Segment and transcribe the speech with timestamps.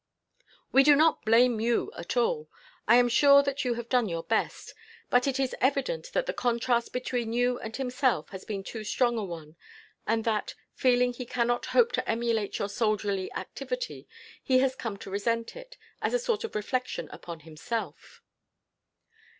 [0.71, 2.49] "We do not blame you at all.
[2.87, 4.73] I am sure that you have done your best.
[5.11, 9.19] But it is evident that the contrast between you and himself has been too strong
[9.19, 9.57] a one;
[10.07, 14.07] and that, feeling he cannot hope to emulate your soldierly activity,
[14.41, 18.23] he has come to resent it, as a sort of reflection upon himself."